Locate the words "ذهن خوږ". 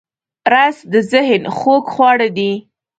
1.11-1.83